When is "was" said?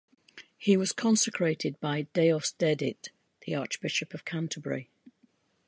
0.77-0.93